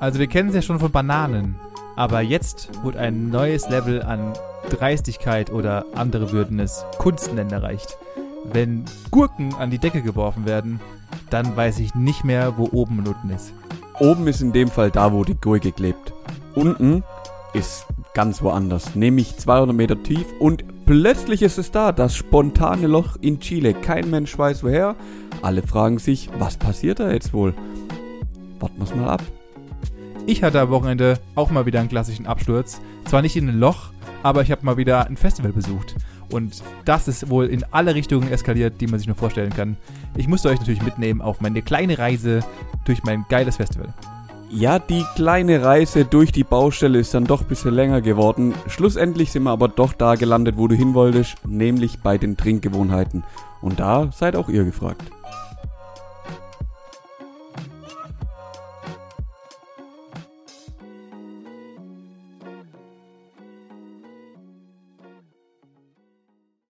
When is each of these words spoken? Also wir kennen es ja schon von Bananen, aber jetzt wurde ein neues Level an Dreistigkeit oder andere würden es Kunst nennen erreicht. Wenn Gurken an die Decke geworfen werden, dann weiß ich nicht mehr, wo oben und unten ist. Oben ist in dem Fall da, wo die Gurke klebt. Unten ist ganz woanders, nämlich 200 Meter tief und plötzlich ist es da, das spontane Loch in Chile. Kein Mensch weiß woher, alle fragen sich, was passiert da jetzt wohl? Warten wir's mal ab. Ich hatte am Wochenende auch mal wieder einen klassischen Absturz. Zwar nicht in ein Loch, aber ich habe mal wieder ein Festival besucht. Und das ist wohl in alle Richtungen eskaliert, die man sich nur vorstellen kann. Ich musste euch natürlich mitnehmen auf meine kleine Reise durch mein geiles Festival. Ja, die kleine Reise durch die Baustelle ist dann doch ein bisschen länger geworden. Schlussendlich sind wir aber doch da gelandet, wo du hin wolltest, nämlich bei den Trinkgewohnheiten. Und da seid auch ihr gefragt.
Also 0.00 0.20
wir 0.20 0.26
kennen 0.28 0.48
es 0.48 0.54
ja 0.54 0.62
schon 0.62 0.78
von 0.78 0.92
Bananen, 0.92 1.56
aber 1.96 2.20
jetzt 2.20 2.70
wurde 2.82 3.00
ein 3.00 3.30
neues 3.30 3.68
Level 3.68 4.02
an 4.02 4.32
Dreistigkeit 4.70 5.50
oder 5.50 5.84
andere 5.94 6.32
würden 6.32 6.60
es 6.60 6.84
Kunst 6.98 7.34
nennen 7.34 7.50
erreicht. 7.50 7.98
Wenn 8.44 8.84
Gurken 9.10 9.54
an 9.54 9.70
die 9.70 9.78
Decke 9.78 10.02
geworfen 10.02 10.46
werden, 10.46 10.80
dann 11.30 11.56
weiß 11.56 11.80
ich 11.80 11.94
nicht 11.94 12.24
mehr, 12.24 12.56
wo 12.56 12.68
oben 12.72 13.00
und 13.00 13.08
unten 13.08 13.30
ist. 13.30 13.52
Oben 13.98 14.28
ist 14.28 14.40
in 14.40 14.52
dem 14.52 14.68
Fall 14.68 14.90
da, 14.90 15.12
wo 15.12 15.24
die 15.24 15.34
Gurke 15.34 15.72
klebt. 15.72 16.12
Unten 16.54 17.02
ist 17.52 17.86
ganz 18.14 18.42
woanders, 18.42 18.94
nämlich 18.94 19.36
200 19.36 19.76
Meter 19.76 20.02
tief 20.02 20.26
und 20.38 20.64
plötzlich 20.86 21.42
ist 21.42 21.58
es 21.58 21.70
da, 21.70 21.92
das 21.92 22.14
spontane 22.14 22.86
Loch 22.86 23.16
in 23.20 23.40
Chile. 23.40 23.74
Kein 23.74 24.10
Mensch 24.10 24.38
weiß 24.38 24.62
woher, 24.62 24.96
alle 25.42 25.62
fragen 25.62 25.98
sich, 25.98 26.30
was 26.38 26.56
passiert 26.56 27.00
da 27.00 27.10
jetzt 27.10 27.32
wohl? 27.32 27.54
Warten 28.58 28.78
wir's 28.78 28.94
mal 28.94 29.08
ab. 29.08 29.22
Ich 30.26 30.42
hatte 30.42 30.60
am 30.60 30.70
Wochenende 30.70 31.18
auch 31.36 31.50
mal 31.50 31.64
wieder 31.64 31.80
einen 31.80 31.88
klassischen 31.88 32.26
Absturz. 32.26 32.80
Zwar 33.06 33.22
nicht 33.22 33.36
in 33.36 33.48
ein 33.48 33.58
Loch, 33.58 33.90
aber 34.22 34.42
ich 34.42 34.50
habe 34.50 34.64
mal 34.66 34.76
wieder 34.76 35.06
ein 35.06 35.16
Festival 35.16 35.52
besucht. 35.52 35.94
Und 36.30 36.62
das 36.84 37.08
ist 37.08 37.30
wohl 37.30 37.46
in 37.46 37.64
alle 37.70 37.94
Richtungen 37.94 38.30
eskaliert, 38.30 38.80
die 38.80 38.86
man 38.86 38.98
sich 38.98 39.08
nur 39.08 39.16
vorstellen 39.16 39.54
kann. 39.54 39.76
Ich 40.16 40.28
musste 40.28 40.50
euch 40.50 40.58
natürlich 40.58 40.82
mitnehmen 40.82 41.22
auf 41.22 41.40
meine 41.40 41.62
kleine 41.62 41.98
Reise 41.98 42.40
durch 42.84 43.02
mein 43.04 43.24
geiles 43.28 43.56
Festival. 43.56 43.94
Ja, 44.50 44.78
die 44.78 45.04
kleine 45.14 45.62
Reise 45.62 46.04
durch 46.04 46.32
die 46.32 46.44
Baustelle 46.44 46.98
ist 46.98 47.12
dann 47.14 47.24
doch 47.24 47.42
ein 47.42 47.48
bisschen 47.48 47.74
länger 47.74 48.00
geworden. 48.00 48.54
Schlussendlich 48.66 49.30
sind 49.30 49.42
wir 49.44 49.50
aber 49.50 49.68
doch 49.68 49.92
da 49.92 50.14
gelandet, 50.14 50.56
wo 50.56 50.68
du 50.68 50.74
hin 50.74 50.94
wolltest, 50.94 51.36
nämlich 51.46 52.00
bei 52.00 52.18
den 52.18 52.36
Trinkgewohnheiten. 52.36 53.24
Und 53.60 53.80
da 53.80 54.10
seid 54.12 54.36
auch 54.36 54.48
ihr 54.48 54.64
gefragt. 54.64 55.02